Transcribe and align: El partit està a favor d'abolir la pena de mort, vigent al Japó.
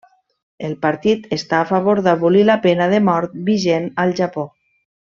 El 0.69 0.71
partit 0.85 1.27
està 1.37 1.59
a 1.59 1.67
favor 1.73 2.01
d'abolir 2.09 2.41
la 2.51 2.57
pena 2.65 2.91
de 2.97 3.05
mort, 3.13 3.39
vigent 3.53 3.87
al 4.07 4.19
Japó. 4.23 4.49